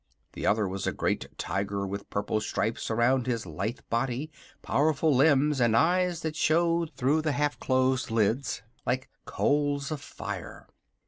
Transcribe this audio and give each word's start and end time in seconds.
The 0.33 0.47
other 0.47 0.67
was 0.67 0.87
a 0.87 0.91
great 0.91 1.27
Tiger 1.37 1.85
with 1.85 2.09
purple 2.09 2.41
stripes 2.41 2.89
around 2.89 3.27
his 3.27 3.45
lithe 3.45 3.81
body, 3.91 4.31
powerful 4.63 5.15
limbs, 5.15 5.61
and 5.61 5.77
eyes 5.77 6.21
that 6.21 6.35
showed 6.35 6.91
through 6.95 7.21
the 7.21 7.33
half 7.33 7.59
closed 7.59 8.09
lids 8.09 8.63
like 8.83 9.11
coals 9.25 9.91
of 9.91 10.01
fire. 10.01 10.65